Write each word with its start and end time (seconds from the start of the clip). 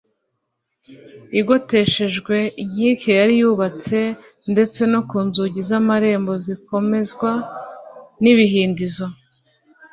igoteshejwe 1.39 2.35
inkike 2.61 3.11
yari 3.19 3.33
yarubatse 3.41 3.99
ndetse 4.51 4.81
no 4.91 5.01
ku 5.09 5.17
nzugi 5.27 5.59
zamarembo 5.69 6.33
zikomezwa 6.45 7.31
nibihindizo 8.21 9.05